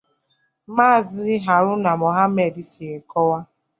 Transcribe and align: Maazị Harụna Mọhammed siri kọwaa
Maazị 0.75 1.33
Harụna 1.45 1.91
Mọhammed 2.01 2.55
siri 2.71 2.99
kọwaa 3.11 3.41